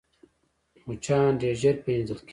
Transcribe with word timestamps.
مچان 0.87 1.29
ډېر 1.41 1.55
ژر 1.61 1.75
پېژندل 1.83 2.17
کېږي 2.25 2.29